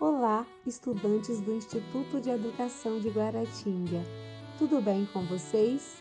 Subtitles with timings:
[0.00, 4.02] Olá, estudantes do Instituto de Educação de Guaratinga.
[4.58, 5.98] Tudo bem com vocês?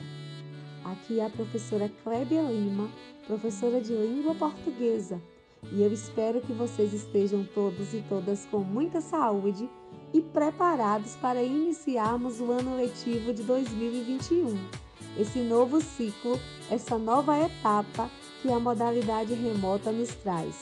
[0.85, 2.89] Aqui é a professora Clébia Lima,
[3.27, 5.21] professora de língua portuguesa,
[5.69, 9.69] e eu espero que vocês estejam todos e todas com muita saúde
[10.13, 14.57] e preparados para iniciarmos o ano letivo de 2021.
[15.17, 16.39] Esse novo ciclo,
[16.71, 18.09] essa nova etapa
[18.41, 20.61] que a modalidade remota nos traz.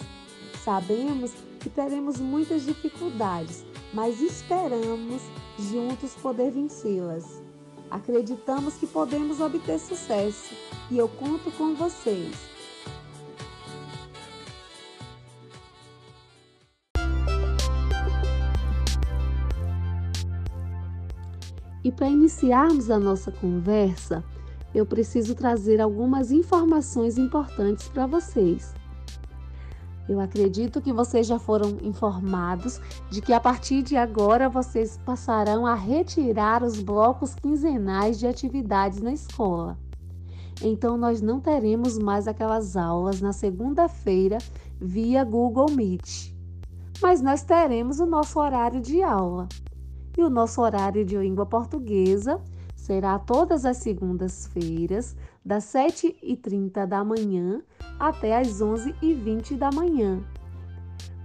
[0.64, 1.32] Sabemos
[1.68, 5.22] que teremos muitas dificuldades, mas esperamos
[5.60, 7.44] juntos poder vencê-las.
[7.92, 10.56] Acreditamos que podemos obter sucesso
[10.90, 12.34] e eu conto com vocês.
[21.84, 24.24] E para iniciarmos a nossa conversa,
[24.74, 28.74] eu preciso trazer algumas informações importantes para vocês.
[30.08, 32.80] Eu acredito que vocês já foram informados
[33.10, 39.02] de que a partir de agora vocês passarão a retirar os blocos quinzenais de atividades
[39.02, 39.78] na escola.
[40.62, 44.38] Então, nós não teremos mais aquelas aulas na segunda-feira
[44.80, 46.34] via Google Meet,
[47.02, 49.48] mas nós teremos o nosso horário de aula.
[50.18, 52.42] E o nosso horário de língua portuguesa
[52.88, 57.62] será todas as segundas-feiras, das 7h30 da manhã
[58.00, 60.24] até as 11h20 da manhã.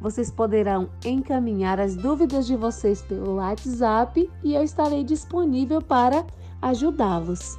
[0.01, 6.27] Vocês poderão encaminhar as dúvidas de vocês pelo WhatsApp e eu estarei disponível para
[6.61, 7.57] ajudá-los.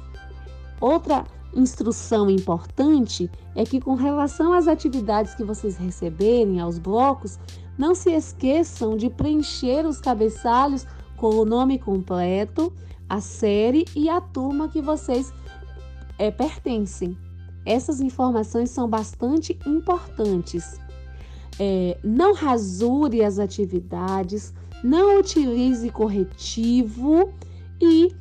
[0.78, 7.38] Outra instrução importante é que, com relação às atividades que vocês receberem, aos blocos,
[7.78, 12.70] não se esqueçam de preencher os cabeçalhos com o nome completo,
[13.08, 15.32] a série e a turma que vocês
[16.18, 17.16] é, pertencem.
[17.66, 20.78] Essas informações são bastante importantes.
[21.58, 27.32] É, não rasure as atividades, não utilize corretivo
[27.80, 28.14] e,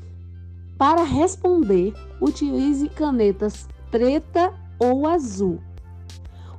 [0.78, 5.60] para responder, utilize canetas preta ou azul.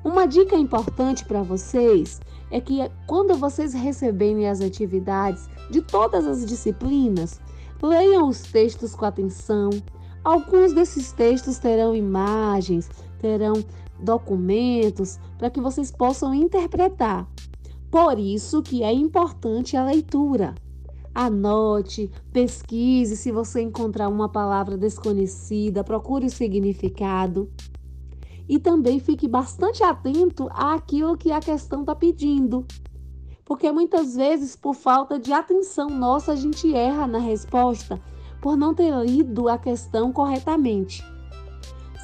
[0.04, 6.44] Uma dica importante para vocês é que quando vocês receberem as atividades de todas as
[6.44, 7.40] disciplinas,
[7.82, 9.70] leiam os textos com atenção,
[10.24, 12.88] Alguns desses textos terão imagens,
[13.20, 13.52] terão
[14.00, 17.28] documentos para que vocês possam interpretar.
[17.90, 20.54] Por isso que é importante a leitura.
[21.14, 27.50] Anote, pesquise se você encontrar uma palavra desconhecida, procure o significado.
[28.48, 32.66] E também fique bastante atento àquilo que a questão está pedindo.
[33.44, 38.00] Porque muitas vezes, por falta de atenção nossa, a gente erra na resposta
[38.44, 41.02] por não ter lido a questão corretamente.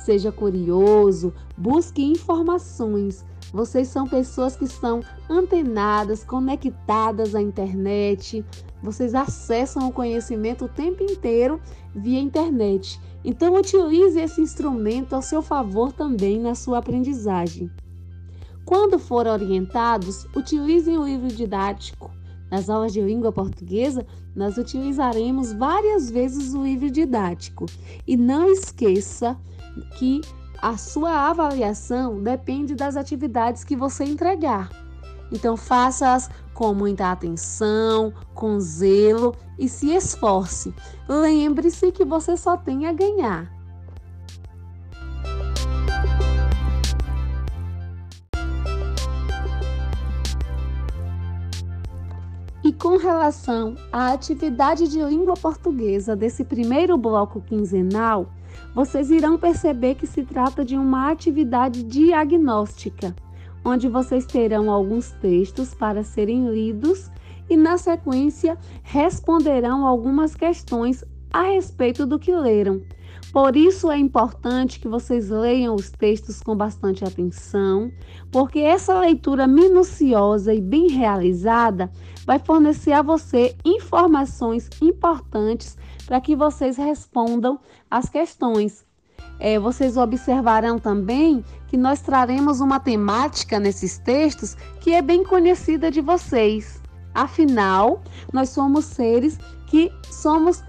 [0.05, 3.27] Seja curioso, busque informações.
[3.53, 8.45] Vocês são pessoas que são antenadas, conectadas à internet.
[8.83, 11.61] Vocês acessam o conhecimento o tempo inteiro
[11.95, 13.01] via internet.
[13.25, 17.71] Então, utilize esse instrumento ao seu favor também na sua aprendizagem.
[18.65, 22.11] Quando forem orientados, utilizem o livro didático
[22.51, 27.67] nas aulas de língua portuguesa, nós utilizaremos várias vezes o livro didático.
[28.07, 29.39] E não esqueça
[29.97, 30.21] que
[30.61, 34.69] a sua avaliação depende das atividades que você entregar.
[35.33, 40.75] Então, faça-as com muita atenção, com zelo e se esforce.
[41.09, 43.51] Lembre-se que você só tem a ganhar.
[52.63, 58.31] E com relação à atividade de língua portuguesa desse primeiro bloco quinzenal,
[58.75, 63.15] vocês irão perceber que se trata de uma atividade diagnóstica,
[63.65, 67.11] onde vocês terão alguns textos para serem lidos
[67.49, 72.81] e, na sequência, responderão algumas questões a respeito do que leram.
[73.33, 77.93] Por isso é importante que vocês leiam os textos com bastante atenção,
[78.33, 81.91] porque essa leitura minuciosa e bem realizada
[82.27, 85.77] vai fornecer a você informações importantes
[86.07, 88.85] para que vocês respondam as questões.
[89.39, 95.91] É, vocês observarão também que nós traremos uma temática nesses textos que é bem conhecida
[95.91, 96.83] de vocês.
[97.15, 98.03] Afinal,
[98.33, 100.63] nós somos seres que somos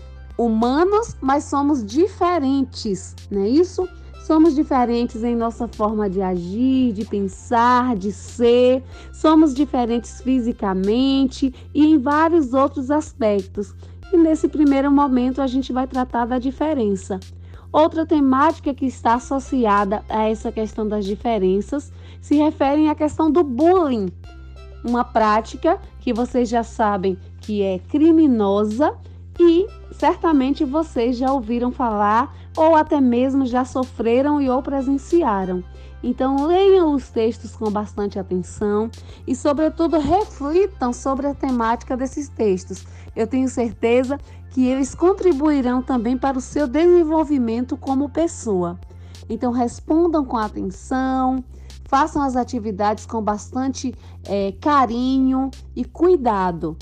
[0.45, 3.87] humanos, mas somos diferentes, não é isso?
[4.25, 11.85] Somos diferentes em nossa forma de agir, de pensar, de ser, somos diferentes fisicamente e
[11.85, 13.75] em vários outros aspectos.
[14.13, 17.19] E nesse primeiro momento a gente vai tratar da diferença.
[17.71, 21.91] Outra temática que está associada a essa questão das diferenças
[22.21, 24.09] se refere à questão do bullying.
[24.83, 28.95] uma prática que vocês já sabem que é criminosa
[29.39, 35.63] e certamente vocês já ouviram falar ou até mesmo já sofreram e ou presenciaram.
[36.03, 38.89] Então, leiam os textos com bastante atenção
[39.27, 42.85] e, sobretudo, reflitam sobre a temática desses textos.
[43.15, 48.79] Eu tenho certeza que eles contribuirão também para o seu desenvolvimento como pessoa.
[49.29, 51.43] Então, respondam com atenção,
[51.85, 53.93] façam as atividades com bastante
[54.25, 56.75] é, carinho e cuidado.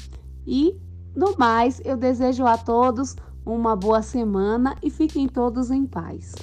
[0.48, 0.78] E,
[1.16, 3.16] no mais, eu desejo a todos
[3.46, 6.34] uma boa semana e fiquem todos em paz.